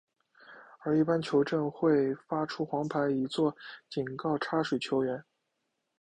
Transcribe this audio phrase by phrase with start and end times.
[0.79, 3.55] 而一般球证会发出黄牌以作
[3.87, 5.23] 警告插水球员。